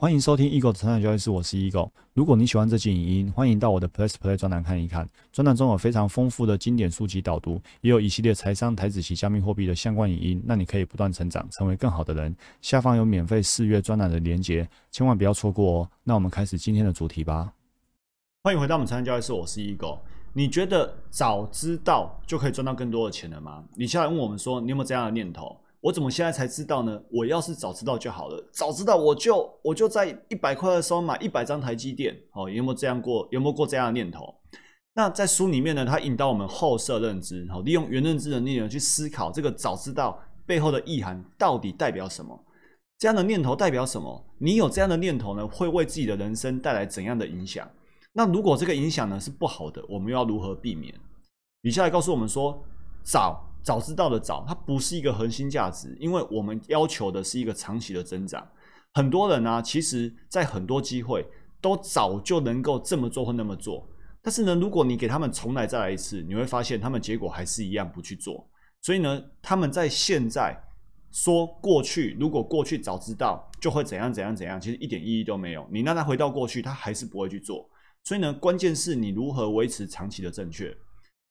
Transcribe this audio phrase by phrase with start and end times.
[0.00, 1.90] 欢迎收听 Eagle 的成长交易室，我是 Eagle。
[2.14, 5.08] 如果你喜欢这期影音，欢迎到我的 Plus Play 专栏看一看。
[5.32, 12.32] 专栏中有非常丰富的经典书籍导读，也有一系列财商、台子及加密货币的相关影音，让你可以不断成长，成为更好的人。
[12.62, 15.90] 下方有免费试阅专栏的连结，千万不要错过哦。
[16.04, 17.52] 那我们开始今天的主题吧。
[18.44, 19.98] 欢迎回到我们成长交易室，我是 Eagle。
[20.32, 23.64] 你觉得早知道就可以赚到更多的钱了吗？
[23.74, 25.58] 你下来问我们说，你有没有这样的念头？
[25.88, 27.00] 我怎么现在才知道呢？
[27.10, 32.14] 我要是早知道就好了，早知道我就我就在一百块的时候买一百张台积电。
[32.32, 33.26] 哦，有没有这样过？
[33.30, 34.34] 有没有过这样的念头？
[34.92, 42.38] 那在书里面呢，它引导我们后设认知，好，利用原认知的力量去思考这个早知道背后的意涵到底代表什么？
[42.98, 44.22] 这样的念头代表什么？
[44.38, 47.66] 你有这样的念头呢，会为自己的人生带来怎样的影响？
[48.12, 50.94] 那如果这个影响呢是不好的，我们又要如何避免？
[51.62, 52.62] 以下来告诉我们说，
[53.02, 53.47] 早。
[53.68, 58.48] 早知道的早，它不是一个核心价值，因为我们要求的是一个长期的增长。
[58.94, 61.22] 很多人呢，其实在很多机会
[61.60, 63.86] 都早就能够这么做或那么做，
[64.22, 68.48] 但是呢，如果你给他们重来再来一次，你会发现他们结果还是一样不去做。
[68.80, 70.58] 所以呢，他们在现在
[71.12, 75.68] 说过去，如果过去早知道就会怎样怎样怎样，其实一点意义都没有。
[75.70, 77.68] 你让他回到过去，他还是不会去做。
[78.02, 80.74] 所以呢，关键是你如何维持长期的正确。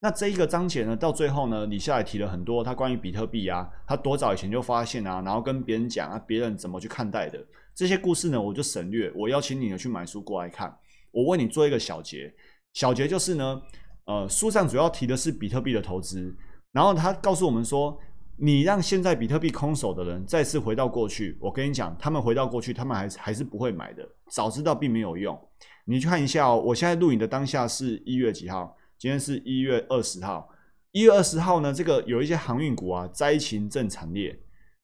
[0.00, 7.42] 那这一个章节呢，到最后呢，你下来提了很多他关于比特币啊，他多早以前就发现啊，然后跟别人讲啊，别人怎么去看待的
[7.74, 9.10] 这些故事呢，我就省略。
[9.16, 10.76] 我邀请你呢去买书过来看。
[11.12, 12.32] 我为你做一个小结，
[12.74, 13.62] 小结就是呢，
[14.04, 16.36] 呃，书上主要提的是比特币的投资，
[16.72, 17.98] 然后他告诉我们说，
[18.36, 24.06] 你让现在比特币空手的人再次回到过去，我跟你讲，他们回到过去，他们还还是不会买的。
[24.30, 25.38] 早知道并没有用。
[25.86, 28.76] 你去看一下哦，我现在录影的当下是一月几号？
[28.98, 30.48] 今天是一月二十号，
[30.92, 34.38] 一月二十号呢，这个有一些航运股啊，灾情正惨烈。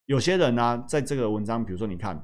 [0.04, 2.22] 有些人呢，在这个文章，比如说你看，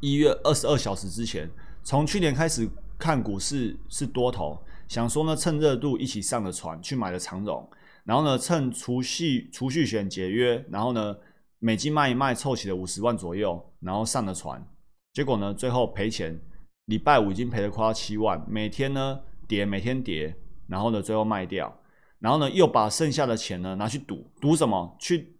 [0.00, 1.50] 一月二十二小时之前，
[1.82, 7.68] 从去年开始看股市是多头，想说呢，趁热度一起上了船去买了长荣，
[8.04, 11.16] 然后呢，趁除夕储蓄险解约，然后呢，
[11.58, 14.64] 美金卖一卖，凑齐了五十万左右，然后上了船，
[15.12, 16.40] 结果呢，最后赔钱，
[16.84, 20.36] 礼拜五已经赔了快要七万，每天呢跌，每天跌。
[20.72, 21.70] 然后呢，最后卖掉，
[22.18, 24.96] 然后呢，又把剩下的钱呢拿去赌，赌什么？
[24.98, 25.36] 去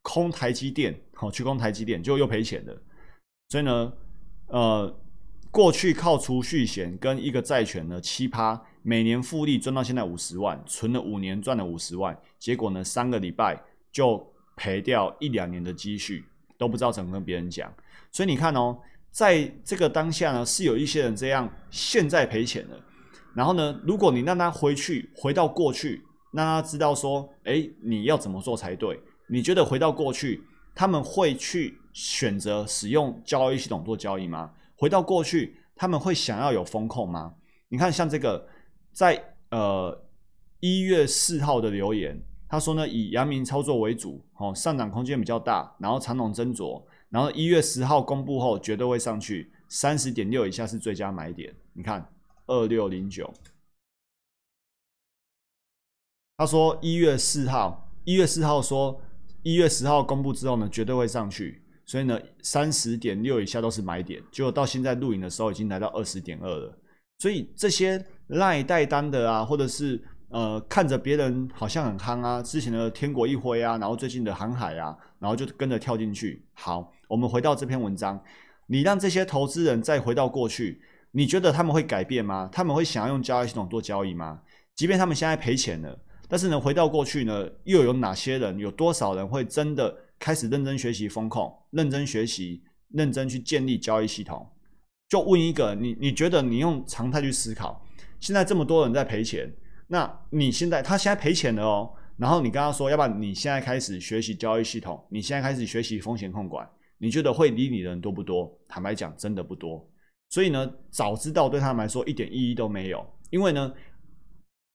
[0.00, 2.74] 空台积电，好，去空台积电，就又赔钱的。
[3.50, 3.92] 所以呢，
[4.46, 4.98] 呃，
[5.50, 13.62] 过去靠储蓄险跟一个债权呢，七趴，每年复利赚到现在五十万，存了五年赚了五十万，结果呢，三个礼拜
[13.92, 16.24] 就赔掉一两年的积蓄，
[16.56, 17.70] 都不知道怎么跟别人讲。
[18.10, 18.78] 所以你看哦，
[19.10, 22.80] 在这个当下呢，是有一些人这样，现在赔钱了。
[23.34, 29.00] 然后呢，如果你让他回去，回到过去，让他知道说，哎，你要怎么做才对？
[29.28, 30.42] 你觉得回到过去，
[30.74, 34.50] 他们会去选择使用交易系统做交易吗？
[34.76, 37.34] 回到过去，他们会想要有风控吗？
[37.68, 38.46] 你看，像这个，
[38.92, 40.04] 在呃
[40.60, 51.54] 一月四号的留言，他说呢，以阳明操作为主，哦，上涨空间比较大，然后长龙斟酌，然后一月十号公布后，绝对会上去三十点六以下是最佳买点。
[51.72, 52.06] 你看。
[52.52, 53.32] 二六零九，
[56.36, 59.00] 他说一月四号，一月四号说
[59.42, 64.22] 一月十号公布之后呢，绝对会上去，所以呢，三十点六以下都是买点。
[64.30, 66.78] 结果到现在录影的时候，已经来到二十点二了。
[67.18, 76.44] 所以这些赖带单的啊，或者是呃看着别人好像很夯啊，之前的天国一辉啊，然后最近的航海啊，然后就跟着跳进去。
[76.52, 78.22] 好，我们回到这篇文章，
[78.66, 80.82] 你让这些投资人再回到过去。
[81.12, 82.48] 你觉得他们会改变吗？
[82.50, 84.40] 他们会想要用交易系统做交易吗？
[84.74, 88.58] 即便他们现在赔钱了，但是呢，回到过去呢，又有哪些人？
[88.58, 94.50] 有多少人会真的开始认真学习风控，认真学习，认真去建立交易系统？
[95.08, 97.86] 就问一个，你你觉得你用常态去思考，
[98.18, 99.54] 现在这么多人在赔钱，
[99.88, 108.50] 那你现在他现在赔钱了哦，然后你跟他说，要不然你现在开始学习交易系统，你现在开始学习风险控管，你觉得会理你的人多不多？
[108.66, 109.86] 坦白讲，真的不多。
[110.32, 113.70] 所以呢，早知道对他们来说一点意义都没有，因为呢，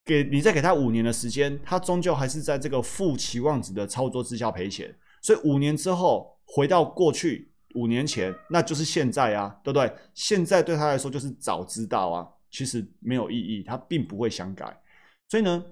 [0.05, 4.95] 给你再给他五年的时间，他终究还是在这个负期望值的操作之下赔钱。
[5.19, 9.91] 所以五年之后回到过去五年前，那就是现在啊，对不对？
[10.13, 14.79] 现在对他来说就是早知道啊，其实没有意义，他并不会想改。
[15.27, 15.65] 所以呢，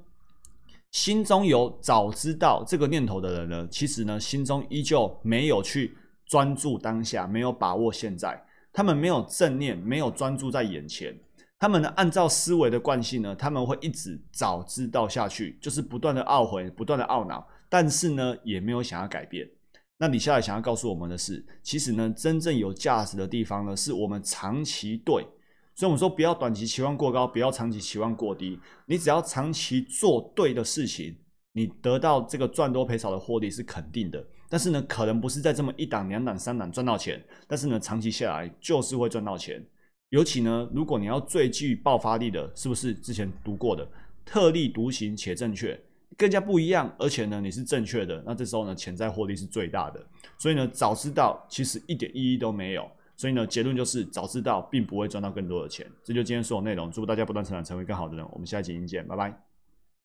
[0.90, 5.96] 心中有早知道这个念头的人呢，其实呢，心中依旧没有去
[6.26, 8.44] 专注当下，没有把握现在。
[8.76, 11.18] 他们没有正念，没有专注在眼前。
[11.58, 19.50] 他们呢，按照思维的惯性呢，他们会一直早知道下去，就是不断的懊悔，不断的懊恼，但是呢，也没有想要改变。
[19.98, 25.26] 那李下来想要告诉我们的是，其实呢，真正有价值的地方呢，是我们长期对。
[25.74, 28.60] 所以我们说，不要短期期望过高，不要长期期望过低。
[28.88, 31.18] 你只要长期做对的事情，
[31.54, 34.26] 你得到这个赚多赔少的获利是肯定的。
[34.50, 39.64] 但是呢，可能不是在这么一档、两档、三档赚到钱，但是呢，长期下来就是会赚到钱。
[40.10, 43.88] 尤其呢，如果你要最具爆发力的，是不是之前读过的
[44.24, 45.78] 特立独行且正确，
[46.16, 50.06] 更加不一样，而且呢，你是正确的，那这时候呢，潜在获利是最大的。
[50.38, 52.90] 所以呢，早知道其实一点意义都没有。
[53.18, 55.88] 所以呢，结论就是早知道并不会赚到更多的钱。
[56.04, 58.26] 这就今天所有内容，祝福大家不断成长，成为更好的人。
[58.32, 59.55] 我们下一集见，拜拜。